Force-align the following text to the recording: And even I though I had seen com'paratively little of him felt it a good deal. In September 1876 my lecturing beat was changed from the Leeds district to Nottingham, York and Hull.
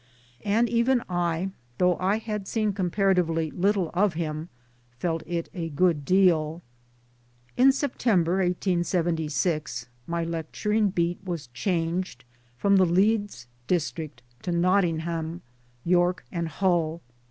And 0.43 0.67
even 0.67 1.03
I 1.07 1.51
though 1.77 1.95
I 1.99 2.17
had 2.17 2.47
seen 2.47 2.73
com'paratively 2.73 3.51
little 3.53 3.91
of 3.93 4.15
him 4.15 4.49
felt 4.97 5.21
it 5.27 5.47
a 5.53 5.69
good 5.69 6.05
deal. 6.05 6.63
In 7.55 7.71
September 7.71 8.37
1876 8.37 9.85
my 10.07 10.23
lecturing 10.23 10.89
beat 10.89 11.19
was 11.23 11.49
changed 11.53 12.25
from 12.57 12.77
the 12.77 12.85
Leeds 12.85 13.45
district 13.67 14.23
to 14.41 14.51
Nottingham, 14.51 15.43
York 15.85 16.25
and 16.31 16.47
Hull. 16.47 17.01